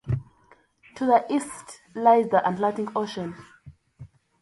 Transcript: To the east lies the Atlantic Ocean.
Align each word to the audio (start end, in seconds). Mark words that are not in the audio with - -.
To 0.95 1.05
the 1.05 1.23
east 1.29 1.79
lies 1.93 2.27
the 2.29 2.41
Atlantic 2.49 2.95
Ocean. 2.95 3.35